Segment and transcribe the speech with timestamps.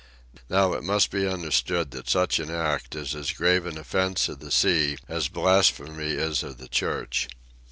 [0.49, 4.39] Now it must be understood that such an act is as grave an offence of
[4.39, 7.29] the sea as blasphemy is of the Church.